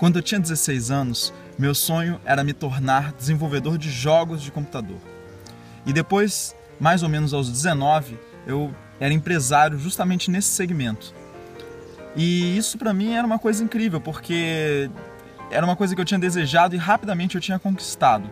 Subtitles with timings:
[0.00, 4.96] Quando eu tinha 16 anos, meu sonho era me tornar desenvolvedor de jogos de computador.
[5.84, 11.14] E depois, mais ou menos aos 19, eu era empresário justamente nesse segmento.
[12.16, 14.90] E isso para mim era uma coisa incrível, porque
[15.50, 18.24] era uma coisa que eu tinha desejado e rapidamente eu tinha conquistado.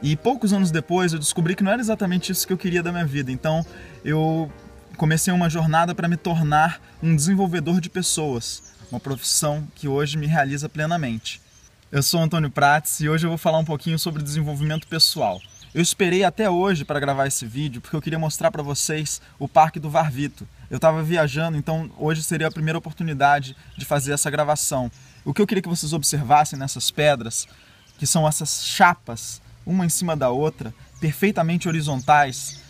[0.00, 2.92] E poucos anos depois eu descobri que não era exatamente isso que eu queria da
[2.92, 3.32] minha vida.
[3.32, 3.66] Então
[4.04, 4.48] eu
[4.96, 10.26] comecei uma jornada para me tornar um desenvolvedor de pessoas, uma profissão que hoje me
[10.26, 11.40] realiza plenamente.
[11.90, 15.40] Eu sou Antônio Prates e hoje eu vou falar um pouquinho sobre desenvolvimento pessoal.
[15.74, 19.46] Eu esperei até hoje para gravar esse vídeo porque eu queria mostrar para vocês o
[19.46, 20.48] Parque do Varvito.
[20.70, 24.90] Eu estava viajando, então hoje seria a primeira oportunidade de fazer essa gravação.
[25.24, 27.46] O que eu queria que vocês observassem nessas pedras,
[27.98, 32.60] que são essas chapas, uma em cima da outra, perfeitamente horizontais,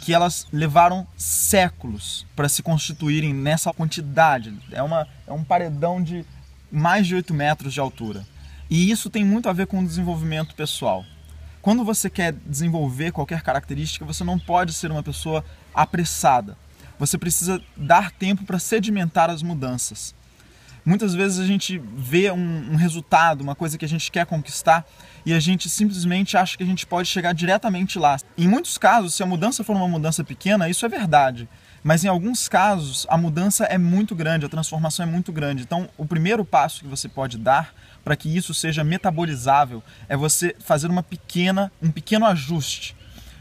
[0.00, 4.54] que elas levaram séculos para se constituírem nessa quantidade.
[4.70, 6.24] É, uma, é um paredão de
[6.70, 8.26] mais de 8 metros de altura.
[8.68, 11.04] E isso tem muito a ver com o desenvolvimento pessoal.
[11.62, 15.44] Quando você quer desenvolver qualquer característica, você não pode ser uma pessoa
[15.74, 16.56] apressada.
[16.98, 20.14] Você precisa dar tempo para sedimentar as mudanças.
[20.86, 24.86] Muitas vezes a gente vê um, um, resultado, uma coisa que a gente quer conquistar
[25.24, 28.16] e a gente simplesmente acha que a gente pode chegar diretamente lá.
[28.38, 31.48] Em muitos casos, se a mudança for uma mudança pequena, isso é verdade.
[31.82, 35.64] Mas em alguns casos, a mudança é muito grande, a transformação é muito grande.
[35.64, 40.54] Então, o primeiro passo que você pode dar para que isso seja metabolizável é você
[40.60, 42.94] fazer uma pequena, um pequeno ajuste.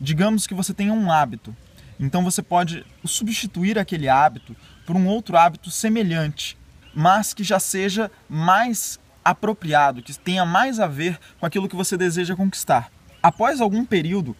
[0.00, 1.54] Digamos que você tenha um hábito.
[2.00, 6.57] Então você pode substituir aquele hábito por um outro hábito semelhante,
[6.98, 11.96] mas que já seja mais apropriado, que tenha mais a ver com aquilo que você
[11.96, 12.90] deseja conquistar.
[13.22, 14.36] Após algum período,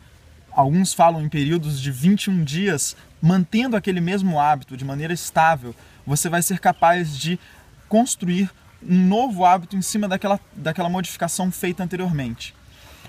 [0.50, 5.72] alguns falam em períodos de 21 dias, mantendo aquele mesmo hábito de maneira estável,
[6.04, 7.38] você vai ser capaz de
[7.88, 8.50] construir
[8.82, 12.56] um novo hábito em cima daquela, daquela modificação feita anteriormente.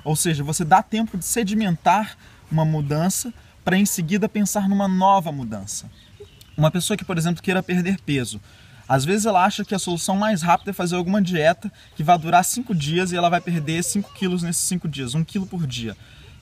[0.04, 2.16] Ou seja, você dá tempo de sedimentar
[2.52, 3.34] uma mudança
[3.66, 5.90] para em seguida pensar numa nova mudança.
[6.56, 8.40] Uma pessoa que, por exemplo, queira perder peso,
[8.90, 12.18] às vezes ela acha que a solução mais rápida é fazer alguma dieta que vai
[12.18, 15.68] durar 5 dias e ela vai perder 5 quilos nesses 5 dias, 1 quilo por
[15.68, 15.96] dia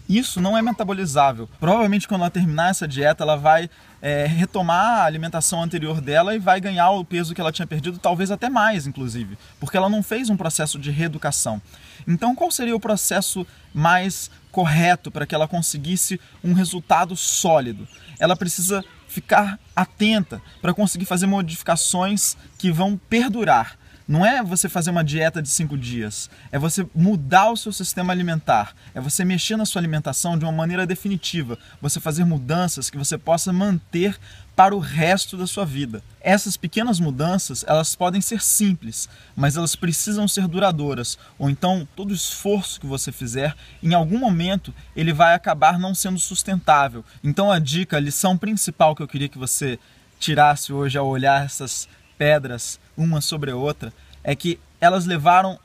[0.09, 1.49] isso não é metabolizável.
[1.59, 3.69] Provavelmente quando ela terminar essa dieta, ela vai
[4.01, 7.99] é, retomar a alimentação anterior dela e vai ganhar o peso que ela tinha perdido,
[7.99, 11.61] talvez até mais, inclusive, porque ela não fez um processo de reeducação.
[12.07, 17.87] Então, qual seria o processo mais correto para que ela conseguisse um resultado sólido?
[18.17, 23.77] Ela precisa ficar atenta para conseguir fazer modificações que vão perdurar.
[24.07, 28.13] Não é você fazer uma dieta de cinco dias, é você mudar o seu sistema
[28.13, 32.97] alimentar, é você mexer na sua alimentação de uma maneira definitiva, você fazer mudanças que
[32.97, 34.17] você possa manter
[34.55, 36.01] para o resto da sua vida.
[36.21, 42.13] Essas pequenas mudanças, elas podem ser simples, mas elas precisam ser duradouras, ou então todo
[42.13, 43.53] esforço que você fizer,
[43.83, 47.03] em algum momento ele vai acabar não sendo sustentável.
[47.21, 49.77] Então a dica, a lição principal que eu queria que você
[50.17, 55.59] tirasse hoje ao olhar essas pedras uma sobre a outra é que elas levaram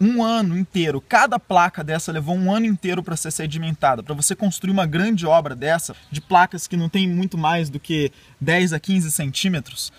[0.00, 1.00] um ano inteiro.
[1.00, 4.02] Cada placa dessa levou um ano inteiro para ser sedimentada.
[4.02, 7.80] Para você construir uma grande obra dessa, de placas que não tem muito mais do
[7.80, 9.92] que 10 a 15 centímetros,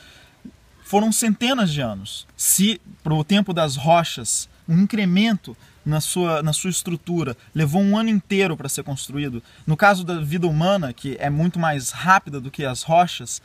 [0.83, 2.27] foram centenas de anos.
[2.35, 7.97] Se para o tempo das rochas, um incremento na sua, na sua estrutura levou um
[7.97, 12.39] ano inteiro para ser construído, no caso da vida humana, que é muito mais rápida
[12.41, 13.41] do que as rochas,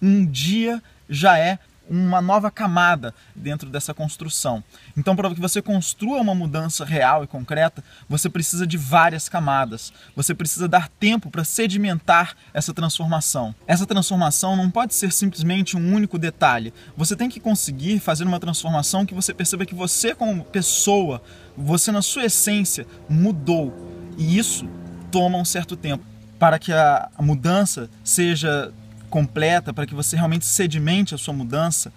[0.00, 1.58] um dia já é
[1.90, 4.62] uma nova camada dentro dessa construção.
[4.96, 9.92] Então, para que você construa uma mudança real e concreta, você precisa de várias camadas.
[10.14, 13.52] Você precisa dar tempo para sedimentar essa transformação.
[13.66, 16.72] Essa transformação não pode ser simplesmente um único detalhe.
[16.96, 21.20] Você tem que conseguir fazer uma transformação que você perceba que você, como pessoa,
[21.56, 23.74] você na sua essência mudou.
[24.16, 24.68] E isso
[25.10, 26.04] toma um certo tempo.
[26.38, 28.72] Para que a mudança seja
[29.10, 31.92] completa, para que você realmente sedimente a sua mudança,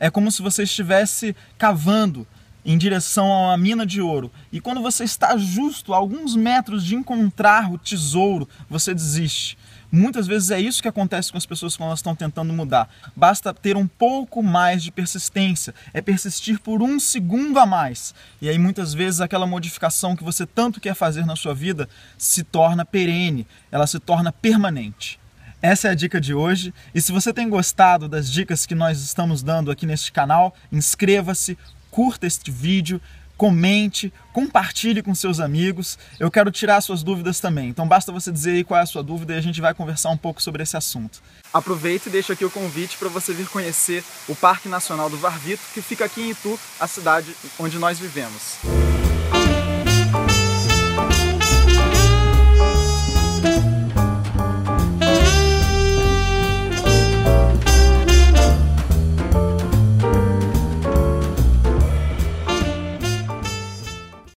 [0.00, 2.26] é como se você estivesse cavando
[2.64, 4.30] em direção a uma mina de ouro.
[4.50, 9.58] E quando você está justo a alguns metros de encontrar o tesouro, você desiste.
[9.94, 12.88] Muitas vezes é isso que acontece com as pessoas quando elas estão tentando mudar.
[13.14, 18.14] Basta ter um pouco mais de persistência, é persistir por um segundo a mais.
[18.40, 22.42] E aí muitas vezes aquela modificação que você tanto quer fazer na sua vida se
[22.42, 25.20] torna perene, ela se torna permanente.
[25.62, 26.74] Essa é a dica de hoje.
[26.92, 31.56] E se você tem gostado das dicas que nós estamos dando aqui neste canal, inscreva-se,
[31.88, 33.00] curta este vídeo,
[33.36, 35.96] comente, compartilhe com seus amigos.
[36.18, 37.68] Eu quero tirar suas dúvidas também.
[37.68, 40.10] Então basta você dizer aí qual é a sua dúvida e a gente vai conversar
[40.10, 41.22] um pouco sobre esse assunto.
[41.54, 45.62] Aproveite e deixo aqui o convite para você vir conhecer o Parque Nacional do Varvito,
[45.72, 48.81] que fica aqui em Itu, a cidade onde nós vivemos.